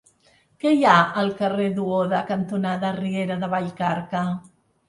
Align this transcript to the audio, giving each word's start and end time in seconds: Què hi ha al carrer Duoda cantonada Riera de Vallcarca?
Què 0.63 0.71
hi 0.77 0.87
ha 0.91 0.95
al 1.23 1.29
carrer 1.41 1.67
Duoda 1.75 2.23
cantonada 2.31 2.93
Riera 2.99 3.41
de 3.45 3.51
Vallcarca? 3.55 4.27